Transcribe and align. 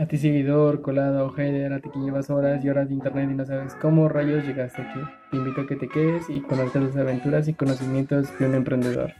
A 0.00 0.06
ti 0.06 0.16
seguidor, 0.16 0.80
colado, 0.80 1.36
header, 1.36 1.72
a 1.72 1.80
ti 1.80 1.90
que 1.90 1.98
llevas 1.98 2.30
horas 2.30 2.64
y 2.64 2.68
horas 2.68 2.88
de 2.88 2.94
internet 2.94 3.30
y 3.32 3.34
no 3.34 3.44
sabes 3.44 3.74
cómo 3.74 4.08
rayos 4.08 4.46
llegaste 4.46 4.80
aquí. 4.80 5.00
Te 5.32 5.36
invito 5.38 5.62
a 5.62 5.66
que 5.66 5.74
te 5.74 5.88
quedes 5.88 6.30
y 6.30 6.40
conozcas 6.40 6.84
las 6.84 6.96
aventuras 6.96 7.48
y 7.48 7.54
conocimientos 7.54 8.28
de 8.38 8.46
un 8.46 8.54
emprendedor. 8.54 9.12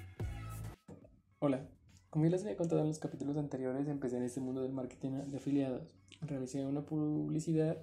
Hola, 1.41 1.67
como 2.11 2.27
ya 2.27 2.31
les 2.31 2.45
había 2.45 2.57
contado 2.57 2.83
en 2.83 2.87
los 2.87 3.01
capítulos 3.01 3.37
anteriores, 3.39 3.89
empecé 3.89 4.19
en 4.19 4.23
este 4.23 4.39
mundo 4.39 4.63
del 4.63 4.73
marketing 4.73 5.15
de 5.27 5.37
afiliados. 5.39 5.97
Realicé 6.21 6.65
una 6.65 6.83
publicidad 6.83 7.79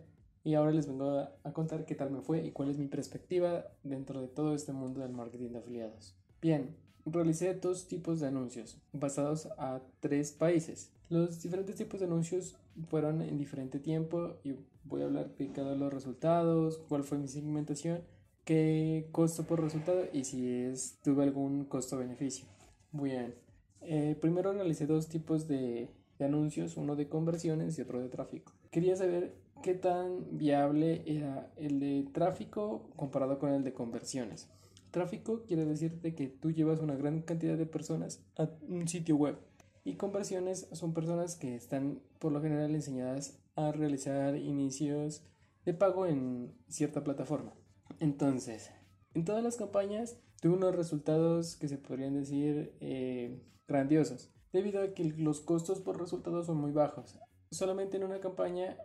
y 0.46 0.54
ahora 0.54 0.72
les 0.72 0.88
vengo 0.88 1.20
a, 1.44 1.52
contar 1.52 1.84
qué 1.84 1.96
tal 1.96 2.12
me 2.12 2.22
fue 2.22 2.46
y 2.46 2.52
cuál 2.52 2.70
es 2.70 2.78
mi 2.78 2.88
perspectiva 2.88 3.66
dentro 3.84 4.22
de 4.22 4.30
todo 4.30 4.56
este 4.56 4.72
mundo 4.72 5.02
del 5.02 5.12
marketing 5.12 5.50
de 5.50 5.58
afiliados. 5.58 6.16
Bien, 6.42 6.74
realicé 7.06 7.56
dos 7.56 7.90
tipos 7.90 8.22
de 8.22 8.28
anuncios 8.28 8.78
basados 8.94 9.50
a 9.58 9.82
tres 10.00 10.32
países. 10.32 10.95
Los 11.10 11.42
diferentes 11.42 11.76
tipos 11.76 12.00
de 12.00 12.08
anuncios 12.08 12.56
fueron 12.90 13.22
en 13.22 13.38
diferente 13.38 13.80
tiempo 13.80 14.38
y 14.44 14.56
voy 14.86 15.04
a 15.04 15.06
hablar 15.06 15.36
de 15.36 15.52
cada 15.52 15.76
los 15.76 15.94
resultados, 15.94 16.80
cuál 16.90 17.04
fue 17.04 17.20
mi 17.20 17.28
segmentación, 17.28 18.02
qué 18.44 19.08
costo 19.12 19.44
por 19.44 19.62
resultado 19.62 20.06
y 20.12 20.24
si 20.24 20.50
es, 20.50 20.98
tuve 21.04 21.24
algún 21.24 21.66
costo-beneficio. 21.66 22.48
Bien, 22.92 23.36
eh, 23.82 24.18
primero 24.20 24.52
realicé 24.54 24.88
dos 24.88 25.08
tipos 25.08 25.48
de, 25.48 25.90
de 26.18 26.26
anuncios, 26.26 26.76
uno 26.76 26.96
de 26.96 27.08
conversiones 27.08 27.78
y 27.78 27.82
otro 27.82 28.02
de 28.02 28.10
tráfico. 28.10 28.54
Quería 28.72 28.96
saber 28.96 29.36
qué 29.62 29.76
tan 29.76 30.38
viable 30.38 31.04
era 31.06 31.52
el 31.56 31.80
de 31.80 32.08
tráfico 32.14 32.90
comparado 32.96 33.38
con 33.38 33.52
el 33.52 33.64
de 33.64 33.74
conversiones. 33.74 34.50
Tráfico 34.90 35.44
quiere 35.46 35.66
decirte 35.66 36.16
que 36.16 36.28
tú 36.28 36.52
llevas 36.52 36.80
una 36.80 36.96
gran 36.96 37.22
cantidad 37.22 37.58
de 37.58 37.66
personas 37.66 38.24
a 38.38 38.50
un 38.68 38.88
sitio 38.88 39.18
web 39.18 39.38
y 39.86 39.96
conversiones 39.96 40.68
son 40.74 40.94
personas 40.94 41.36
que 41.36 41.56
están 41.56 42.02
por 42.20 42.32
lo 42.32 42.42
general 42.42 42.74
enseñadas 42.74 43.40
a 43.56 43.72
realizar 43.72 44.36
inicios 44.36 45.24
de 45.64 45.76
pago 45.76 46.08
en 46.08 46.54
cierta 46.68 47.04
plataforma. 47.04 47.54
Entonces, 48.00 48.72
en 49.14 49.24
todas 49.24 49.44
las 49.44 49.58
campañas 49.58 50.18
tuve 50.42 50.56
unos 50.56 50.76
resultados 50.76 51.56
que 51.56 51.68
se 51.68 51.78
podrían 51.78 52.16
decir 52.16 52.76
eh, 52.82 53.40
grandiosos, 53.68 54.34
debido 54.52 54.82
a 54.82 54.94
que 54.96 55.04
los 55.04 55.40
costos 55.40 55.80
por 55.80 56.00
resultados 56.00 56.48
son 56.48 56.58
muy 56.58 56.72
bajos. 56.72 57.20
Solamente 57.52 57.98
en 57.98 58.06
una 58.06 58.20
campaña 58.20 58.78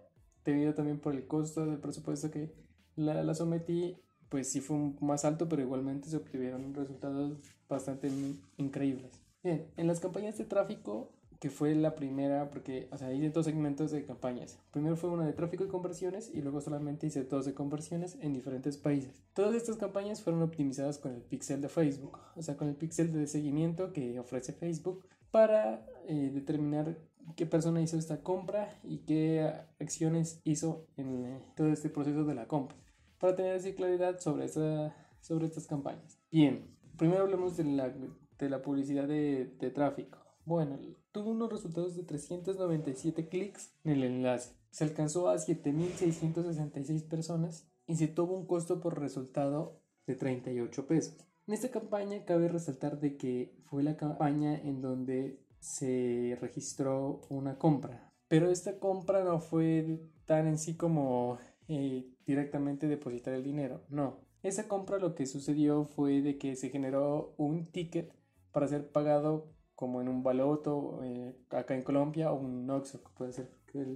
debido 0.44 0.74
también 0.74 1.00
por 1.00 1.14
el 1.14 1.26
costo 1.26 1.64
del 1.64 1.78
presupuesto 1.78 2.30
que 2.30 2.52
la, 2.94 3.24
la 3.24 3.34
sometí, 3.34 3.96
pues 4.28 4.52
sí 4.52 4.60
fue 4.60 4.76
más 5.00 5.24
alto, 5.24 5.48
pero 5.48 5.62
igualmente 5.62 6.10
se 6.10 6.18
obtuvieron 6.18 6.74
resultados 6.74 7.38
bastante 7.68 8.10
increíbles. 8.58 9.29
Bien, 9.42 9.66
en 9.76 9.86
las 9.86 10.00
campañas 10.00 10.36
de 10.36 10.44
tráfico, 10.44 11.12
que 11.40 11.48
fue 11.48 11.74
la 11.74 11.94
primera, 11.94 12.50
porque, 12.50 12.88
o 12.92 12.98
sea, 12.98 13.12
hice 13.14 13.30
dos 13.30 13.46
segmentos 13.46 13.90
de 13.90 14.04
campañas. 14.04 14.58
Primero 14.70 14.96
fue 14.96 15.08
una 15.08 15.26
de 15.26 15.32
tráfico 15.32 15.64
y 15.64 15.68
conversiones 15.68 16.30
y 16.34 16.42
luego 16.42 16.60
solamente 16.60 17.06
hice 17.06 17.24
dos 17.24 17.46
de 17.46 17.54
conversiones 17.54 18.18
en 18.20 18.34
diferentes 18.34 18.76
países. 18.76 19.22
Todas 19.32 19.54
estas 19.54 19.78
campañas 19.78 20.22
fueron 20.22 20.42
optimizadas 20.42 20.98
con 20.98 21.14
el 21.14 21.22
pixel 21.22 21.62
de 21.62 21.70
Facebook, 21.70 22.18
o 22.36 22.42
sea, 22.42 22.58
con 22.58 22.68
el 22.68 22.76
pixel 22.76 23.10
de 23.12 23.26
seguimiento 23.26 23.94
que 23.94 24.20
ofrece 24.20 24.52
Facebook 24.52 25.06
para 25.30 25.86
eh, 26.06 26.30
determinar 26.34 26.98
qué 27.36 27.46
persona 27.46 27.80
hizo 27.80 27.96
esta 27.96 28.22
compra 28.22 28.68
y 28.84 28.98
qué 28.98 29.50
acciones 29.80 30.42
hizo 30.44 30.86
en 30.98 31.24
eh, 31.24 31.42
todo 31.56 31.68
este 31.68 31.88
proceso 31.88 32.24
de 32.24 32.34
la 32.34 32.48
compra, 32.48 32.76
para 33.18 33.34
tener 33.34 33.56
así 33.56 33.72
claridad 33.72 34.18
sobre, 34.18 34.44
esta, 34.44 34.94
sobre 35.22 35.46
estas 35.46 35.66
campañas. 35.66 36.18
Bien, 36.30 36.66
primero 36.98 37.22
hablemos 37.22 37.56
de 37.56 37.64
la, 37.64 37.94
de 38.44 38.50
la 38.50 38.62
publicidad 38.62 39.06
de, 39.06 39.46
de 39.58 39.70
tráfico. 39.70 40.18
Bueno, 40.44 40.78
tuvo 41.12 41.30
unos 41.30 41.52
resultados 41.52 41.96
de 41.96 42.02
397 42.02 43.28
clics 43.28 43.72
en 43.84 43.92
el 43.92 44.04
enlace. 44.04 44.54
Se 44.70 44.84
alcanzó 44.84 45.28
a 45.28 45.36
7.666 45.36 47.08
personas 47.08 47.68
y 47.86 47.96
se 47.96 48.08
tuvo 48.08 48.34
un 48.34 48.46
costo 48.46 48.80
por 48.80 49.00
resultado 49.00 49.80
de 50.06 50.14
38 50.14 50.86
pesos. 50.86 51.16
En 51.46 51.54
esta 51.54 51.70
campaña 51.70 52.24
cabe 52.24 52.48
resaltar 52.48 53.00
de 53.00 53.16
que 53.16 53.56
fue 53.64 53.82
la 53.82 53.96
campaña 53.96 54.56
en 54.56 54.80
donde 54.80 55.40
se 55.58 56.38
registró 56.40 57.22
una 57.28 57.58
compra. 57.58 58.12
Pero 58.28 58.50
esta 58.50 58.78
compra 58.78 59.24
no 59.24 59.40
fue 59.40 60.00
tan 60.24 60.46
en 60.46 60.58
sí 60.58 60.76
como 60.76 61.38
eh, 61.66 62.08
directamente 62.26 62.86
depositar 62.86 63.34
el 63.34 63.42
dinero. 63.42 63.82
No. 63.88 64.20
Esa 64.42 64.68
compra 64.68 64.98
lo 64.98 65.14
que 65.14 65.26
sucedió 65.26 65.84
fue 65.84 66.22
de 66.22 66.38
que 66.38 66.54
se 66.54 66.70
generó 66.70 67.34
un 67.36 67.66
ticket 67.66 68.12
para 68.52 68.68
ser 68.68 68.90
pagado 68.90 69.52
como 69.74 70.00
en 70.00 70.08
un 70.08 70.22
baloto 70.22 71.00
eh, 71.02 71.34
acá 71.50 71.74
en 71.74 71.82
Colombia 71.82 72.32
o 72.32 72.38
un 72.38 72.68
Oxxo, 72.68 73.02
que 73.02 73.10
puede 73.16 73.32
ser 73.32 73.50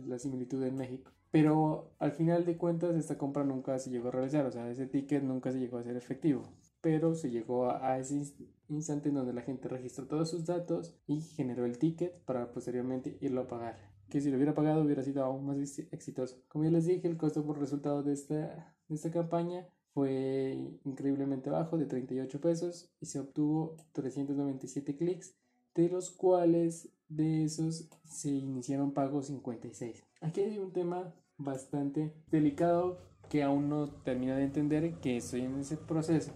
la 0.06 0.18
similitud 0.18 0.62
en 0.62 0.76
México. 0.76 1.10
Pero 1.30 1.90
al 1.98 2.12
final 2.12 2.44
de 2.44 2.56
cuentas 2.56 2.94
esta 2.94 3.18
compra 3.18 3.44
nunca 3.44 3.78
se 3.78 3.90
llegó 3.90 4.08
a 4.08 4.12
realizar, 4.12 4.46
o 4.46 4.52
sea, 4.52 4.70
ese 4.70 4.86
ticket 4.86 5.22
nunca 5.22 5.52
se 5.52 5.58
llegó 5.58 5.78
a 5.78 5.82
ser 5.82 5.96
efectivo 5.96 6.44
pero 6.84 7.14
se 7.14 7.30
llegó 7.30 7.70
a, 7.70 7.98
ese 7.98 8.22
instante 8.68 9.08
en 9.08 9.14
donde 9.14 9.32
la 9.32 9.40
gente 9.40 9.68
registró 9.68 10.06
todos 10.06 10.28
sus 10.28 10.44
datos 10.44 10.94
y 11.06 11.22
generó 11.22 11.64
el 11.64 11.78
ticket 11.78 12.22
para 12.26 12.52
posteriormente 12.52 13.16
irlo 13.22 13.40
a 13.40 13.48
pagar. 13.48 13.78
Que 14.10 14.20
si 14.20 14.28
lo 14.28 14.36
hubiera 14.36 14.52
pagado 14.52 14.82
hubiera 14.82 15.02
sido 15.02 15.24
aún 15.24 15.46
más 15.46 15.56
exitoso. 15.78 16.42
Como 16.46 16.64
ya 16.64 16.70
les 16.70 16.84
dije, 16.84 17.08
el 17.08 17.16
costo 17.16 17.42
por 17.42 17.58
resultado 17.58 18.02
de 18.02 18.12
esta, 18.12 18.76
de 18.86 18.94
esta 18.94 19.10
campaña 19.10 19.66
fue 19.94 20.58
increíblemente 20.84 21.50
bajo, 21.50 21.78
de 21.78 21.86
38 21.86 22.40
pesos, 22.40 22.92
y 23.00 23.06
se 23.06 23.20
obtuvo 23.20 23.76
397 23.92 24.96
clics, 24.96 25.36
de 25.74 25.88
los 25.88 26.10
cuales 26.10 26.92
de 27.08 27.44
esos 27.44 27.88
se 28.04 28.30
iniciaron 28.30 28.92
pagos 28.92 29.26
56. 29.26 30.04
Aquí 30.20 30.40
hay 30.40 30.58
un 30.58 30.72
tema 30.72 31.14
bastante 31.38 32.12
delicado 32.30 32.98
que 33.30 33.44
aún 33.44 33.68
no 33.68 33.88
termino 34.02 34.34
de 34.34 34.42
entender, 34.42 34.98
que 35.00 35.16
estoy 35.16 35.42
en 35.42 35.60
ese 35.60 35.76
proceso. 35.76 36.32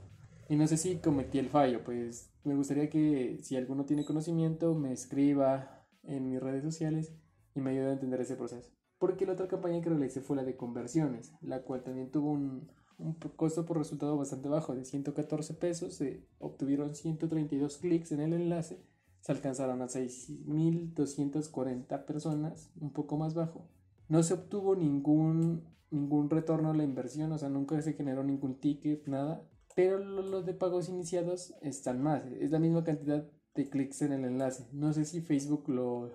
Y 0.49 0.57
no 0.57 0.67
sé 0.67 0.77
si 0.77 0.97
cometí 0.97 1.39
el 1.39 1.51
fallo, 1.51 1.83
pues 1.85 2.33
me 2.45 2.55
gustaría 2.55 2.89
que 2.89 3.39
si 3.43 3.57
alguno 3.57 3.85
tiene 3.85 4.05
conocimiento 4.05 4.75
me 4.75 4.93
escriba 4.93 5.85
en 6.05 6.31
mis 6.31 6.41
redes 6.41 6.63
sociales 6.63 7.13
y 7.55 7.61
me 7.61 7.71
ayude 7.71 7.89
a 7.89 7.93
entender 7.93 8.21
ese 8.21 8.37
proceso. 8.37 8.71
Porque 8.99 9.27
la 9.27 9.33
otra 9.33 9.49
campaña 9.49 9.81
que 9.83 9.91
realicé 9.91 10.21
fue 10.21 10.37
la 10.37 10.45
de 10.45 10.57
conversiones, 10.57 11.33
la 11.43 11.63
cual 11.63 11.83
también 11.83 12.11
tuvo 12.11 12.31
un, 12.31 12.71
un 12.99 13.15
costo 13.15 13.65
por 13.65 13.79
resultado 13.79 14.17
bastante 14.17 14.49
bajo, 14.49 14.75
de 14.75 14.85
114 14.85 15.55
pesos, 15.55 15.95
se 15.95 16.27
obtuvieron 16.39 16.95
132 16.95 17.79
clics 17.79 18.13
en 18.13 18.21
el 18.21 18.33
enlace, 18.33 18.81
se 19.21 19.33
alcanzaron 19.33 19.83
a 19.83 19.89
6.240 19.89 22.05
personas, 22.05 22.71
un 22.81 22.93
poco 22.93 23.17
más 23.17 23.35
bajo. 23.35 23.67
No 24.09 24.23
se 24.23 24.35
obtuvo 24.35 24.75
ningún, 24.75 25.65
ningún 25.91 26.31
retorno 26.31 26.71
a 26.71 26.75
la 26.75 26.85
inversión, 26.85 27.33
o 27.33 27.39
sea, 27.39 27.49
nunca 27.49 27.81
se 27.83 27.95
generó 27.95 28.25
ningún 28.25 28.61
ticket, 28.61 29.07
nada 29.07 29.45
pero 29.79 30.01
los 30.01 30.45
de 30.45 30.55
pagos 30.55 30.89
iniciados 30.89 31.55
están 31.63 32.03
más. 32.03 32.25
Es 32.41 32.51
la 32.51 32.59
misma 32.59 32.83
cantidad 32.83 33.25
de 33.55 33.71
clics 33.71 34.03
en 34.03 34.13
el 34.13 34.25
enlace. 34.25 34.67
No 34.73 34.93
sé 34.93 35.05
si 35.05 35.21
Facebook 35.21 35.69
lo, 35.69 36.11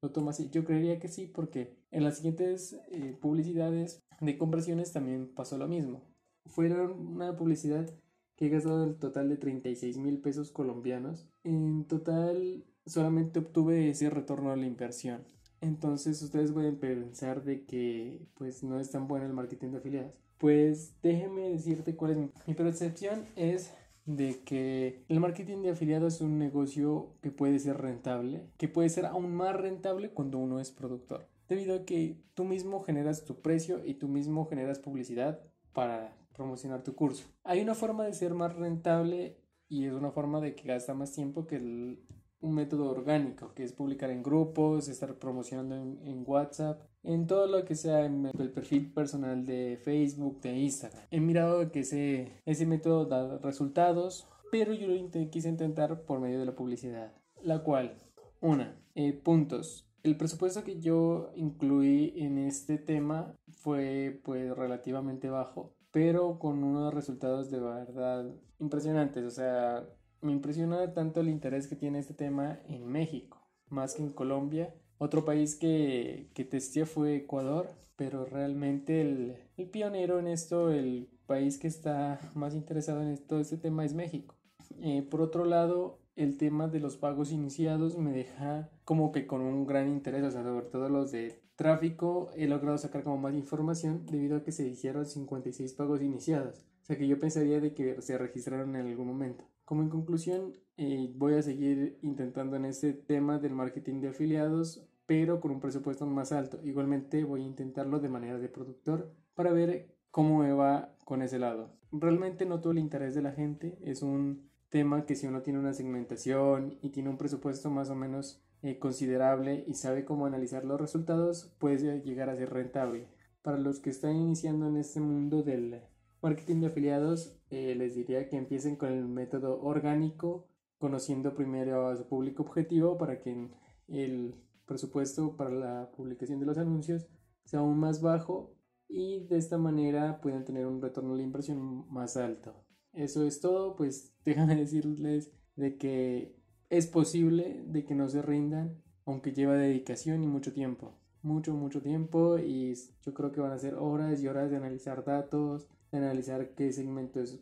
lo 0.00 0.12
toma 0.12 0.30
así. 0.30 0.50
Yo 0.50 0.64
creería 0.64 1.00
que 1.00 1.08
sí, 1.08 1.26
porque 1.26 1.76
en 1.90 2.04
las 2.04 2.18
siguientes 2.18 2.80
eh, 2.92 3.18
publicidades 3.20 4.04
de 4.20 4.38
conversiones 4.38 4.92
también 4.92 5.34
pasó 5.34 5.58
lo 5.58 5.66
mismo. 5.66 6.04
Fueron 6.48 7.14
una 7.14 7.36
publicidad 7.36 7.88
que 8.36 8.46
he 8.46 8.48
gastado 8.50 8.84
el 8.84 8.96
total 8.96 9.28
de 9.28 9.36
36 9.36 9.98
mil 9.98 10.18
pesos 10.18 10.50
colombianos. 10.50 11.28
En 11.44 11.86
total 11.86 12.64
solamente 12.86 13.40
obtuve 13.40 13.90
ese 13.90 14.10
retorno 14.10 14.50
a 14.50 14.56
la 14.56 14.66
inversión. 14.66 15.24
Entonces 15.60 16.22
ustedes 16.22 16.52
pueden 16.52 16.78
pensar 16.78 17.42
de 17.42 17.64
que 17.64 18.26
pues 18.34 18.62
no 18.62 18.78
es 18.78 18.90
tan 18.90 19.08
bueno 19.08 19.26
el 19.26 19.32
marketing 19.32 19.72
de 19.72 19.78
afiliados. 19.78 20.14
Pues 20.38 20.94
déjeme 21.02 21.50
decirte 21.50 21.96
cuál 21.96 22.12
es 22.12 22.18
mi, 22.46 22.54
percepción 22.54 23.24
es 23.34 23.72
de 24.06 24.40
que 24.44 25.02
el 25.08 25.18
marketing 25.18 25.62
de 25.62 25.70
afiliados 25.70 26.14
es 26.14 26.20
un 26.20 26.38
negocio 26.38 27.16
que 27.20 27.32
puede 27.32 27.58
ser 27.58 27.78
rentable, 27.78 28.46
que 28.56 28.68
puede 28.68 28.88
ser 28.88 29.06
aún 29.06 29.34
más 29.34 29.56
rentable 29.56 30.10
cuando 30.10 30.38
uno 30.38 30.60
es 30.60 30.70
productor, 30.70 31.26
debido 31.48 31.74
a 31.74 31.84
que 31.84 32.16
tú 32.34 32.44
mismo 32.44 32.84
generas 32.84 33.24
tu 33.24 33.42
precio 33.42 33.84
y 33.84 33.94
tú 33.94 34.06
mismo 34.06 34.46
generas 34.46 34.78
publicidad 34.78 35.40
para 35.72 36.16
promocionar 36.38 36.82
tu 36.82 36.94
curso. 36.94 37.26
Hay 37.44 37.60
una 37.60 37.74
forma 37.74 38.06
de 38.06 38.14
ser 38.14 38.32
más 38.32 38.54
rentable 38.54 39.36
y 39.68 39.84
es 39.84 39.92
una 39.92 40.12
forma 40.12 40.40
de 40.40 40.54
que 40.54 40.66
gasta 40.66 40.94
más 40.94 41.12
tiempo 41.12 41.46
que 41.46 41.56
el, 41.56 42.06
un 42.40 42.54
método 42.54 42.90
orgánico, 42.90 43.52
que 43.54 43.64
es 43.64 43.72
publicar 43.72 44.10
en 44.10 44.22
grupos, 44.22 44.88
estar 44.88 45.18
promocionando 45.18 45.74
en, 45.74 46.24
WhatsApp, 46.24 46.80
en 47.02 47.26
todo 47.26 47.46
lo 47.46 47.64
que 47.64 47.74
sea 47.74 48.04
en 48.04 48.26
el 48.26 48.52
perfil 48.52 48.92
personal 48.92 49.44
de 49.44 49.78
Facebook, 49.82 50.40
de 50.40 50.56
Instagram. 50.56 51.02
He 51.10 51.20
mirado 51.20 51.70
que 51.72 51.80
ese, 51.80 52.40
ese 52.46 52.66
método 52.66 53.06
da 53.06 53.38
resultados, 53.38 54.28
pero 54.50 54.72
yo 54.72 54.86
lo 54.86 55.30
quise 55.30 55.48
intentar 55.48 56.04
por 56.04 56.20
medio 56.20 56.38
de 56.38 56.46
la 56.46 56.54
publicidad, 56.54 57.12
la 57.42 57.62
cual, 57.62 57.98
una, 58.40 58.80
eh, 58.94 59.12
puntos. 59.12 59.84
El 60.04 60.16
presupuesto 60.16 60.62
que 60.62 60.80
yo 60.80 61.32
incluí 61.34 62.14
en 62.16 62.38
este 62.38 62.78
tema 62.78 63.34
fue 63.48 64.20
pues 64.24 64.56
relativamente 64.56 65.28
bajo, 65.28 65.74
pero 65.90 66.38
con 66.38 66.62
unos 66.64 66.92
resultados 66.92 67.50
de 67.50 67.60
verdad 67.60 68.26
impresionantes, 68.58 69.24
o 69.24 69.30
sea, 69.30 69.88
me 70.20 70.32
impresiona 70.32 70.92
tanto 70.94 71.20
el 71.20 71.28
interés 71.28 71.66
que 71.66 71.76
tiene 71.76 71.98
este 71.98 72.14
tema 72.14 72.60
en 72.66 72.86
México, 72.86 73.46
más 73.68 73.94
que 73.94 74.02
en 74.02 74.12
Colombia, 74.12 74.74
Otro 75.00 75.24
país 75.24 75.54
que, 75.54 76.28
que 76.34 76.44
testé 76.44 76.84
fue 76.84 77.16
Ecuador, 77.16 77.68
pero 77.94 78.24
realmente 78.24 79.00
el, 79.00 79.36
el, 79.56 79.70
pionero 79.70 80.18
en 80.18 80.26
esto, 80.26 80.72
el 80.72 81.08
país 81.26 81.58
que 81.58 81.68
está 81.68 82.18
más 82.34 82.54
interesado 82.54 83.02
en 83.02 83.16
todo 83.26 83.38
este 83.40 83.58
tema 83.58 83.84
es 83.84 83.94
México. 83.94 84.34
Eh, 84.80 85.06
por 85.08 85.20
otro 85.20 85.44
lado, 85.44 86.00
el 86.18 86.36
tema 86.36 86.66
de 86.66 86.80
los 86.80 86.96
pagos 86.96 87.30
iniciados 87.30 87.96
me 87.96 88.10
deja 88.10 88.70
como 88.84 89.12
que 89.12 89.26
con 89.26 89.40
un 89.40 89.66
gran 89.66 89.88
interés, 89.88 90.24
o 90.24 90.30
sea, 90.32 90.42
sobre 90.42 90.66
todo 90.66 90.88
los 90.88 91.12
de 91.12 91.40
tráfico, 91.54 92.30
he 92.34 92.48
logrado 92.48 92.76
sacar 92.76 93.04
como 93.04 93.18
más 93.18 93.34
información 93.34 94.04
debido 94.04 94.36
a 94.36 94.42
que 94.42 94.50
se 94.50 94.66
hicieron 94.66 95.06
56 95.06 95.72
pagos 95.74 96.02
iniciados, 96.02 96.66
o 96.82 96.86
sea 96.86 96.98
que 96.98 97.06
yo 97.06 97.20
pensaría 97.20 97.60
de 97.60 97.72
que 97.72 98.02
se 98.02 98.18
registraron 98.18 98.74
en 98.74 98.88
algún 98.88 99.06
momento. 99.06 99.44
Como 99.64 99.82
en 99.82 99.90
conclusión, 99.90 100.54
eh, 100.76 101.12
voy 101.14 101.34
a 101.34 101.42
seguir 101.42 101.98
intentando 102.02 102.56
en 102.56 102.64
este 102.64 102.94
tema 102.94 103.38
del 103.38 103.52
marketing 103.52 104.00
de 104.00 104.08
afiliados, 104.08 104.88
pero 105.06 105.40
con 105.40 105.52
un 105.52 105.60
presupuesto 105.60 106.04
más 106.06 106.32
alto. 106.32 106.58
Igualmente 106.64 107.22
voy 107.22 107.42
a 107.42 107.46
intentarlo 107.46 108.00
de 108.00 108.08
manera 108.08 108.38
de 108.38 108.48
productor 108.48 109.12
para 109.34 109.52
ver 109.52 109.94
cómo 110.10 110.38
me 110.38 110.52
va 110.52 110.96
con 111.04 111.22
ese 111.22 111.38
lado. 111.38 111.76
Realmente 111.92 112.44
noto 112.44 112.70
el 112.70 112.78
interés 112.78 113.14
de 113.14 113.22
la 113.22 113.32
gente, 113.32 113.78
es 113.82 114.02
un 114.02 114.47
tema 114.70 115.06
que 115.06 115.14
si 115.14 115.26
uno 115.26 115.42
tiene 115.42 115.58
una 115.58 115.72
segmentación 115.72 116.78
y 116.82 116.90
tiene 116.90 117.08
un 117.08 117.18
presupuesto 117.18 117.70
más 117.70 117.90
o 117.90 117.94
menos 117.94 118.42
eh, 118.62 118.78
considerable 118.78 119.64
y 119.66 119.74
sabe 119.74 120.04
cómo 120.04 120.26
analizar 120.26 120.64
los 120.64 120.80
resultados, 120.80 121.54
puede 121.58 122.02
llegar 122.02 122.28
a 122.28 122.36
ser 122.36 122.50
rentable. 122.50 123.08
Para 123.42 123.58
los 123.58 123.80
que 123.80 123.90
están 123.90 124.16
iniciando 124.16 124.66
en 124.68 124.76
este 124.76 125.00
mundo 125.00 125.42
del 125.42 125.82
marketing 126.20 126.60
de 126.60 126.66
afiliados, 126.66 127.38
eh, 127.50 127.74
les 127.76 127.94
diría 127.94 128.28
que 128.28 128.36
empiecen 128.36 128.76
con 128.76 128.92
el 128.92 129.06
método 129.06 129.60
orgánico, 129.62 130.48
conociendo 130.78 131.34
primero 131.34 131.88
a 131.88 131.96
su 131.96 132.08
público 132.08 132.42
objetivo 132.42 132.98
para 132.98 133.20
que 133.20 133.50
el 133.88 134.34
presupuesto 134.66 135.36
para 135.36 135.50
la 135.50 135.90
publicación 135.96 136.40
de 136.40 136.46
los 136.46 136.58
anuncios 136.58 137.08
sea 137.44 137.60
aún 137.60 137.78
más 137.78 138.02
bajo 138.02 138.54
y 138.88 139.26
de 139.26 139.38
esta 139.38 139.56
manera 139.56 140.20
puedan 140.20 140.44
tener 140.44 140.66
un 140.66 140.82
retorno 140.82 141.16
de 141.16 141.22
inversión 141.22 141.88
más 141.90 142.16
alto. 142.16 142.67
Eso 142.98 143.24
es 143.24 143.40
todo, 143.40 143.76
pues 143.76 144.12
déjame 144.24 144.56
decirles 144.56 145.30
de 145.54 145.76
que 145.76 146.34
es 146.68 146.88
posible 146.88 147.62
de 147.64 147.84
que 147.84 147.94
no 147.94 148.08
se 148.08 148.22
rindan, 148.22 148.82
aunque 149.06 149.32
lleva 149.32 149.54
dedicación 149.54 150.24
y 150.24 150.26
mucho 150.26 150.52
tiempo. 150.52 150.98
Mucho, 151.22 151.54
mucho 151.54 151.80
tiempo 151.80 152.38
y 152.38 152.74
yo 153.04 153.14
creo 153.14 153.30
que 153.30 153.40
van 153.40 153.52
a 153.52 153.58
ser 153.58 153.74
horas 153.74 154.20
y 154.20 154.26
horas 154.26 154.50
de 154.50 154.56
analizar 154.56 155.04
datos, 155.04 155.68
de 155.92 155.98
analizar 155.98 156.54
qué 156.54 156.72
segmento 156.72 157.20
es, 157.20 157.40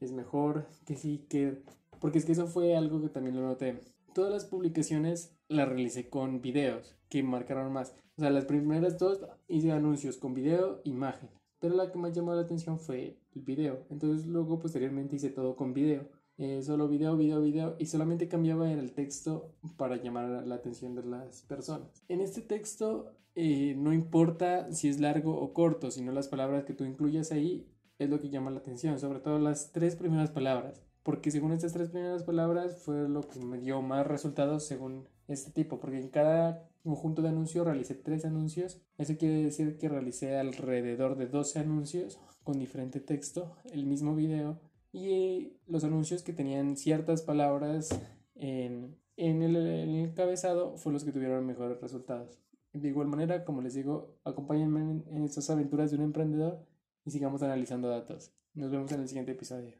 es 0.00 0.12
mejor, 0.12 0.68
que 0.86 0.96
sí, 0.96 1.26
que... 1.28 1.62
Porque 2.00 2.18
es 2.18 2.24
que 2.24 2.32
eso 2.32 2.46
fue 2.46 2.76
algo 2.76 3.00
que 3.00 3.08
también 3.08 3.36
lo 3.36 3.42
noté. 3.42 3.80
Todas 4.14 4.32
las 4.32 4.44
publicaciones 4.44 5.36
las 5.48 5.68
realicé 5.68 6.08
con 6.08 6.40
videos 6.40 6.96
que 7.08 7.22
marcaron 7.22 7.72
más. 7.72 7.94
O 8.16 8.20
sea, 8.20 8.30
las 8.30 8.44
primeras 8.44 8.98
dos 8.98 9.24
hice 9.48 9.72
anuncios 9.72 10.16
con 10.16 10.34
video, 10.34 10.80
imagen. 10.84 11.28
Pero 11.58 11.74
la 11.74 11.90
que 11.90 11.98
más 11.98 12.12
llamó 12.12 12.34
la 12.34 12.42
atención 12.42 12.78
fue 12.78 13.21
el 13.34 13.42
video. 13.42 13.86
Entonces 13.90 14.26
luego 14.26 14.58
posteriormente 14.58 15.16
hice 15.16 15.30
todo 15.30 15.56
con 15.56 15.74
video. 15.74 16.08
Eh, 16.38 16.62
solo 16.62 16.88
video, 16.88 17.16
video, 17.16 17.40
video 17.40 17.76
y 17.78 17.86
solamente 17.86 18.26
cambiaba 18.26 18.72
el 18.72 18.92
texto 18.92 19.54
para 19.76 19.96
llamar 19.96 20.46
la 20.46 20.54
atención 20.54 20.94
de 20.94 21.04
las 21.04 21.42
personas. 21.42 22.02
En 22.08 22.20
este 22.20 22.40
texto 22.40 23.14
eh, 23.34 23.74
no 23.76 23.92
importa 23.92 24.70
si 24.72 24.88
es 24.88 25.00
largo 25.00 25.38
o 25.38 25.52
corto, 25.52 25.90
sino 25.90 26.12
las 26.12 26.28
palabras 26.28 26.64
que 26.64 26.74
tú 26.74 26.84
incluyas 26.84 27.32
ahí 27.32 27.66
es 27.98 28.10
lo 28.10 28.20
que 28.20 28.30
llama 28.30 28.50
la 28.50 28.58
atención, 28.58 28.98
sobre 28.98 29.20
todo 29.20 29.38
las 29.38 29.72
tres 29.72 29.96
primeras 29.96 30.30
palabras, 30.30 30.84
porque 31.02 31.30
según 31.30 31.52
estas 31.52 31.72
tres 31.72 31.90
primeras 31.90 32.24
palabras 32.24 32.76
fue 32.76 33.08
lo 33.08 33.22
que 33.22 33.40
me 33.40 33.58
dio 33.58 33.80
más 33.80 34.06
resultados 34.06 34.64
según 34.66 35.08
este 35.32 35.50
tipo, 35.50 35.80
porque 35.80 35.98
en 35.98 36.08
cada 36.08 36.68
conjunto 36.82 37.22
de 37.22 37.28
anuncios 37.28 37.66
realicé 37.66 37.94
tres 37.94 38.24
anuncios, 38.24 38.82
eso 38.98 39.16
quiere 39.16 39.42
decir 39.42 39.78
que 39.78 39.88
realicé 39.88 40.36
alrededor 40.36 41.16
de 41.16 41.26
12 41.26 41.60
anuncios 41.60 42.20
con 42.42 42.58
diferente 42.58 43.00
texto, 43.00 43.56
el 43.72 43.86
mismo 43.86 44.14
video 44.14 44.60
y 44.92 45.56
los 45.66 45.84
anuncios 45.84 46.22
que 46.22 46.32
tenían 46.32 46.76
ciertas 46.76 47.22
palabras 47.22 47.88
en, 48.34 48.98
en, 49.16 49.42
el, 49.42 49.56
encabezado 49.56 50.76
fue 50.76 50.92
los 50.92 51.04
que 51.04 51.12
tuvieron 51.12 51.46
mejores 51.46 51.80
resultados. 51.80 52.38
De 52.72 52.88
igual 52.88 53.06
manera, 53.06 53.44
como 53.44 53.62
les 53.62 53.74
digo, 53.74 54.16
acompáñenme 54.24 54.80
en, 54.80 55.04
en 55.08 55.24
estas 55.24 55.48
aventuras 55.50 55.90
de 55.90 55.98
un 55.98 56.04
emprendedor 56.04 56.66
y 57.04 57.10
sigamos 57.10 57.42
analizando 57.42 57.88
datos. 57.88 58.34
Nos 58.54 58.70
vemos 58.70 58.92
en 58.92 59.00
el 59.00 59.08
siguiente 59.08 59.32
episodio. 59.32 59.76